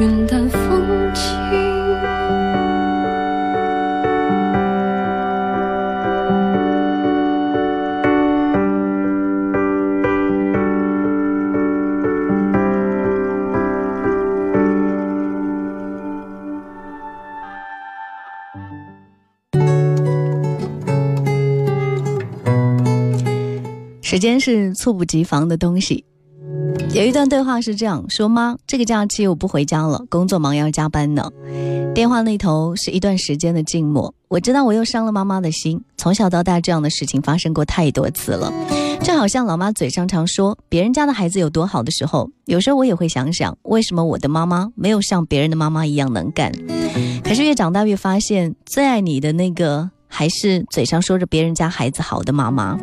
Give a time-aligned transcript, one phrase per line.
[0.00, 1.36] 云淡风轻。
[24.02, 26.06] 时间是猝不及防的东西。
[27.00, 31.30] 有一段对话是这样说：“妈，这个假期我不回家了，工作忙要加班呢。”
[31.96, 34.14] 电话那头是一段时间的静默。
[34.28, 35.82] 我知道我又伤了妈妈的心。
[35.96, 38.52] 从小到大，这样的事情发生过太多次了。
[39.02, 46.52] 就好像老妈嘴上常说别人家的孩子有多好的时候，有时候我也会想想，为什么我的妈妈没有像别人的妈妈一样能干？
[47.24, 52.78] 可是越长大越发现，最爱你的那个还是嘴上说着别人家孩子好的妈妈。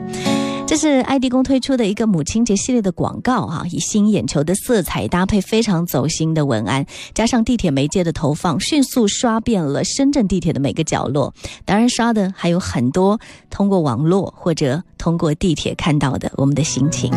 [0.68, 11.34] 这是爱迪工推出的一个母亲节系列的广告哈，以吸引眼球的色彩搭配，非常走心的文案，加上地铁媒介的投放，迅速刷遍了深圳地铁的每个角落。
[11.64, 13.18] 当然，刷的还有很多
[13.50, 17.13] 通过网络或者通过地铁看到的我们的心情。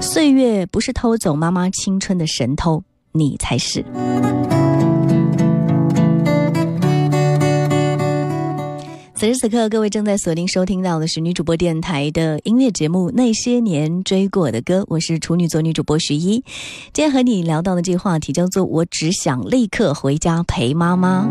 [0.00, 3.84] 岁月不是偷走妈妈青春的神偷，你才是。
[9.18, 16.44] 此时此刻，各位正在锁定收听到的是女主播电台的音乐节目《那些年追过的歌》，我是处女座女主播徐一。
[16.92, 21.26] 今天和你聊到的这个话题叫做“我只想立刻回家陪妈妈”。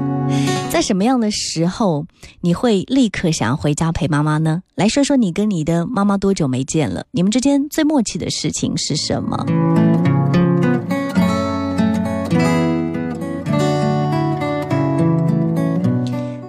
[0.69, 2.05] 在什么样的时候
[2.41, 4.63] 你会立刻想要回家陪妈妈呢？
[4.75, 7.05] 来说说你跟你的妈妈多久没见了？
[7.11, 9.45] 你们之间最默契的事情是什么？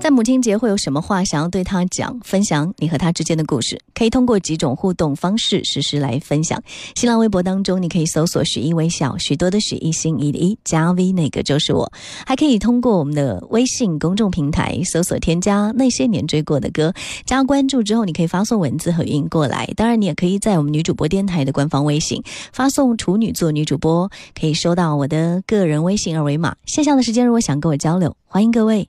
[0.08, 2.18] 在母亲节会有什么话想要对她讲？
[2.24, 6.58] 分享你和她之间的故事，可以通过几种互动方式实时来分享。
[6.94, 11.92] 新浪微博当中，你可以搜索“许一微笑”，许多的“许一心一意”，加 V 那个就是我。
[12.26, 16.94] 还可以通过我们的微信公众平台搜索添加“那些年追过的歌”，
[17.26, 19.68] 加关注之后，你可以发送文字和语音过来。
[19.76, 22.22] 当然，你也可以在我们女主播电台的官方微信
[22.54, 24.10] 发送“处女座女主播”，
[24.40, 26.56] 可以收到我的个人微信二维码。
[26.64, 28.88] 线下的时间，如果想跟我交流，欢迎各位。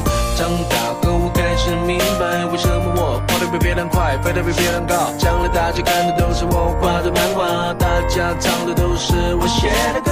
[0.41, 4.95] 长大后，我开始明白为什么我跑得比别人快，飞得比别人高。
[5.19, 10.11] 将来大家看的都是我画的漫画，大家唱的都是我写的歌。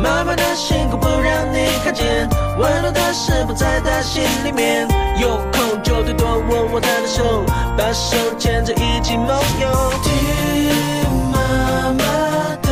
[0.00, 2.26] 妈妈的辛苦不让你看见，
[2.56, 4.88] 温暖的事不在她心里面。
[5.20, 7.44] 有空就多多握握她的手，
[7.76, 12.65] 把手牵着一起梦游，听妈妈。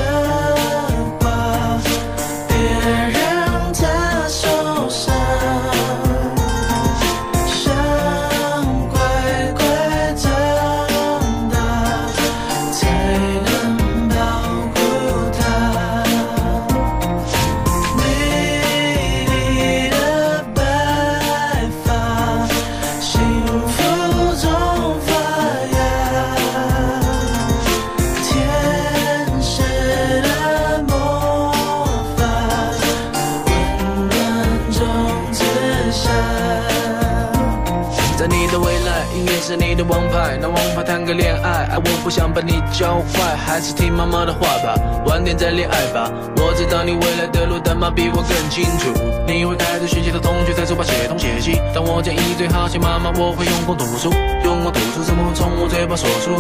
[39.46, 44.72] 是你的王牌，拿王牌谈个恋爱，我不想把你教坏，还是听妈妈的话吧，
[45.04, 46.10] 晚点再恋爱吧。
[46.38, 48.88] 我知道你未来的路，但妈比我更清楚。
[49.28, 54.08] 你会带着学习的同学，在书包写东写西，但我建议最好写妈妈我会用功读书，
[54.42, 56.32] 用功读书，怎么从我嘴巴说出？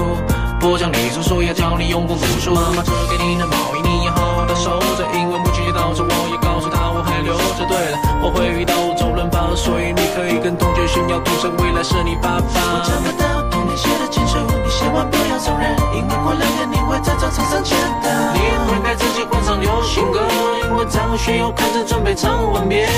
[0.58, 2.54] 不讲你读书，要教你用功读书。
[2.54, 5.43] 妈妈织给你的毛衣，你要好好的收着，因为。
[5.84, 12.46] 老师，我也告诉他我还留着，对了，我会遇到周润发，所以你可以跟同学炫耀，赌神未来是你爸爸。
[12.72, 18.08] 我找不到童年写的情书，你千万不要承人，因为过两天你会在操场上见到。
[18.32, 20.22] 你会给自己换上流行歌，
[20.64, 22.88] 因为张学友看着准备唱吻别。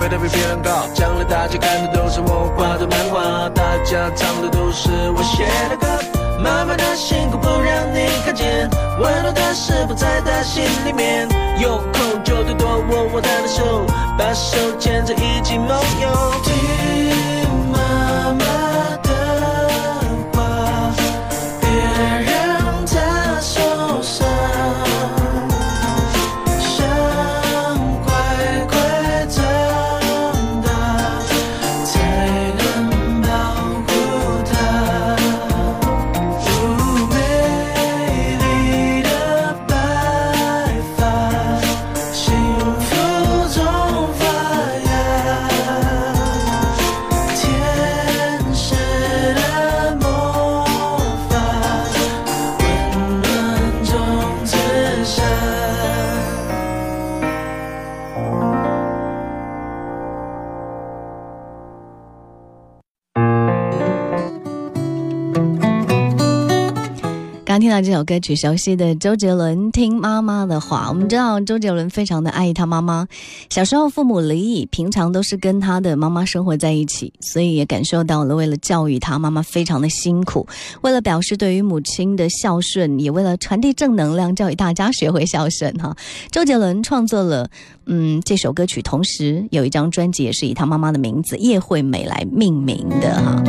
[0.00, 5.86] 飞得比别人高，将来大家看的都是我画的漫画，大家唱的都是我写的歌。
[6.42, 8.66] 妈妈的辛苦不让你看见，
[8.98, 11.28] 温暖的食谱在她心里面。
[11.60, 13.84] 有空就多多握握她的手，
[14.16, 15.68] 把手牵着一起梦
[16.00, 16.99] 游。
[67.50, 70.86] 刚听到这首歌曲，熟悉的周杰伦听妈妈的话。
[70.88, 73.08] 我们知道周杰伦非常的爱他妈妈，
[73.48, 80.46] 小时候父母离异，平常都是跟他的妈妈生活在一起，所以也感受到了为了教育他，妈妈非常的辛苦。
[80.82, 85.96] 为了表示对于母亲的孝顺，也为了传递正能量，教育大家学会孝顺哈。
[86.30, 87.50] 周杰伦创作了
[87.86, 93.42] 嗯这首歌曲，同时有一张专辑也是以他妈妈的名字叶惠美来命名的哈。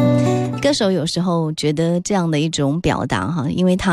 [0.59, 3.91] 歌手有时候觉得这样的一种表达哈，因为他。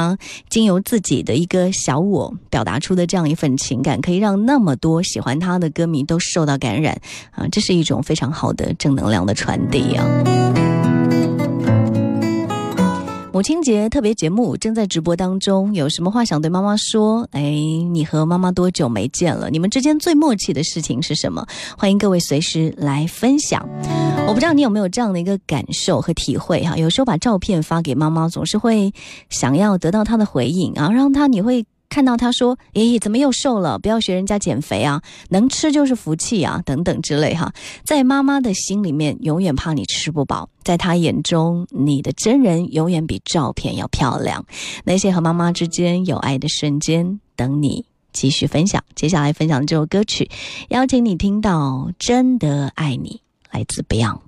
[0.48, 7.00] 经由自己的一个小我表达出的这样一份情感，可以让那么多喜欢他的歌迷都受到感染
[7.32, 7.46] 啊！
[7.50, 10.74] 这是一种非常好的正能量的传递啊！
[13.30, 17.28] 母亲节特别节目正在直播当中，有什么话想对妈妈说？
[17.32, 17.42] 哎，
[17.92, 19.50] 你和妈妈多久没见了？
[19.50, 21.46] 你们之间最默契的事情是什么？
[21.76, 23.68] 欢迎各位随时来分享。
[24.26, 28.92] 我不知道你有没有这样的一个感受和体会哈，有时候把照片发给妈妈，总是会
[29.28, 31.66] 想要得到她的回应啊，让她你会。
[31.88, 33.78] 看到他说：“咦，怎么又瘦了？
[33.78, 37.52] 不要学人家减肥啊，能吃就是福气啊，等等之类哈。”
[37.84, 40.50] 在妈妈的心里面，永远怕你吃不饱。
[40.62, 44.44] 在她眼中，你的真人永远比照片要漂亮。
[44.84, 48.84] 那些和妈妈之间有爱的瞬间，等你继续分享。
[48.94, 50.30] 接下来分享这首歌曲，
[50.68, 53.22] 邀请你听到《真的爱你》，
[53.56, 54.27] 来自 Beyond。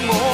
[0.00, 0.33] no more.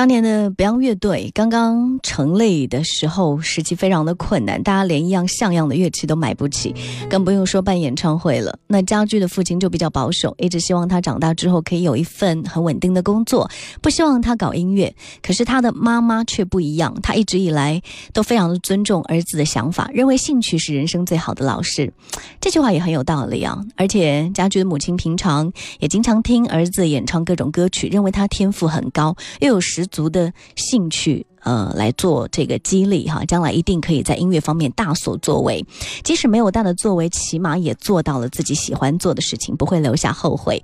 [0.00, 6.74] 当年的 Beyond 乐队刚刚成立的时候，时期非常的困难，大家连一样像样的乐器都买不起，
[7.10, 8.58] 更不用说办演唱会了。
[8.66, 13.50] 那家驹的父亲就比较保守，一直希望他长大之后可以有一份很稳定的工作，
[13.82, 14.94] 不希望他搞音乐。
[15.22, 17.82] 可是他的妈妈却不一样，他一直以来
[18.14, 21.92] 都非常的尊重儿子的想法，认为兴趣是人生最好的老师。
[22.40, 23.58] 这句话也很有道理啊！
[23.76, 29.86] 而且家驹的母亲平常也经常听儿子演唱各种歌曲，认为他天赋很高，又有实。
[29.90, 31.26] 足的兴趣。
[31.42, 35.64] 呃，来做这个激励哈，将来一定可以在音乐方面大所作为。
[36.04, 40.62] 即使没有大的作为，起码也做到了自己喜欢做的事情，不会留下后悔。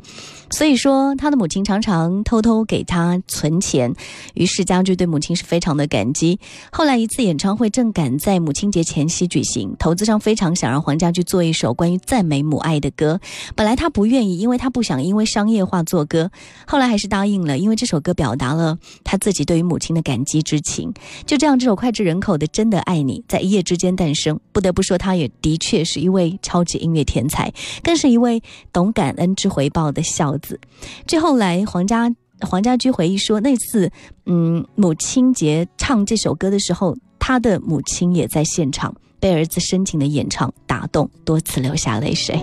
[0.50, 3.94] 所以说，他的母亲常常偷偷给他存钱，
[4.34, 6.38] 于是家驹对母亲是非常的感激。
[6.70, 13.18] 后来一次演唱会正赶在母亲节前夕举行，投资商非常想让黄家驹做一首关于赞美母爱的歌。
[13.54, 16.30] 本来他不愿意，因为他不想因为商业化做歌。
[16.66, 20.60] 后来还是答应了，因为这首歌表达了他自己对于母亲的感激之。
[20.66, 20.92] 情
[21.24, 24.38] 就这样，这首脍炙人口的《真的爱你》在一夜之间诞生。
[24.52, 27.52] 不得不说，他也的确是一位超级音乐天才，
[27.82, 30.60] 更是一位懂感恩之回报的孝子。
[31.06, 33.90] 最后，来黄家黄家驹回忆说，那次，
[34.26, 42.36] 嗯，母亲节唱这首歌的时候，他的母亲也在现场，被儿子深情的演唱打动，多次流下泪水。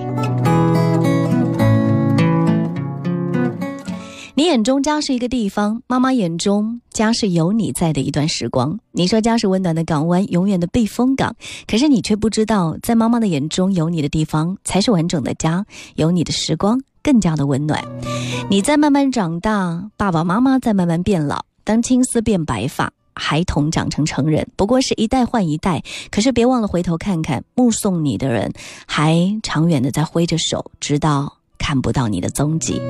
[4.36, 8.80] 你眼中家是一个地方，妈妈眼中家是有你在的一段时光。
[8.92, 11.36] 你说家是温暖的港湾，永远的避风港。
[11.68, 15.64] 可是你却不知道，在妈妈的眼中，有你的地方才是完整的家，
[15.98, 17.84] 有你的时光更加的温暖。
[18.50, 21.44] 你在慢慢长大，爸爸妈妈在慢慢变老。
[21.64, 25.84] 当青丝变白发，孩童长成成人，不过是一代换一代。
[26.10, 28.52] 可是别忘了回头看看，目送你的人，
[28.88, 32.82] 还长远的在挥着手，直到看不到你的踪迹。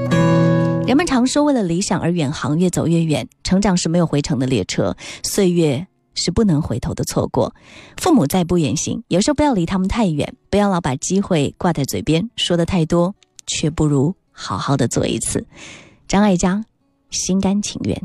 [0.85, 3.29] 人们常说，为了理想而远航，越走越远。
[3.41, 7.55] 成长是没有回程的列车，岁月是不能回头的错过。
[7.95, 13.15] 父母在不远行，有时候不要离他们太远，不要老把机会挂在嘴边，说的太多，
[13.47, 15.45] 却不如好好的做一次。
[16.05, 16.65] 张艾嘉，
[17.09, 18.03] 心甘情愿。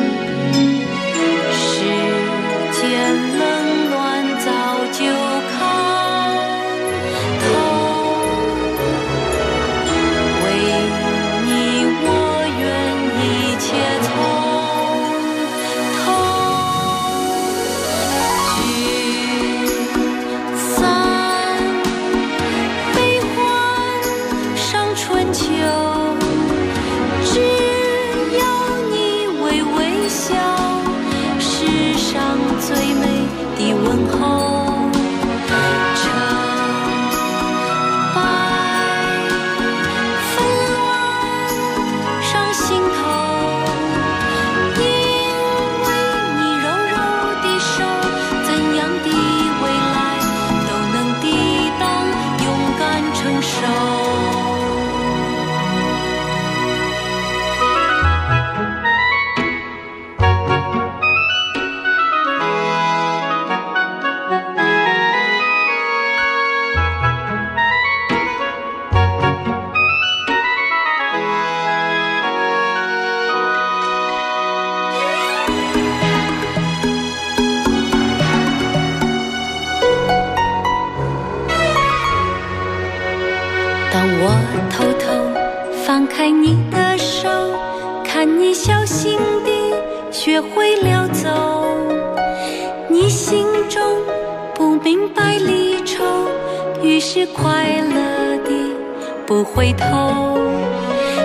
[99.64, 100.36] 回头，